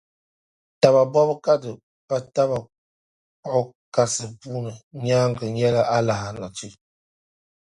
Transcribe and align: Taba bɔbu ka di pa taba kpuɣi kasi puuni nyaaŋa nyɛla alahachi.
Taba 0.81 1.01
bɔbu 1.13 1.35
ka 1.45 1.53
di 1.61 1.71
pa 2.07 2.17
taba 2.35 2.57
kpuɣi 3.41 3.61
kasi 3.95 4.25
puuni 4.39 4.73
nyaaŋa 5.05 5.45
nyɛla 5.55 5.81
alahachi. 5.95 6.67